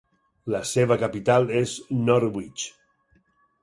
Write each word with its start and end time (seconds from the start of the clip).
La 0.53 0.61
seva 0.69 0.97
capital 1.03 1.47
és 1.61 1.77
Norwich. 2.09 2.69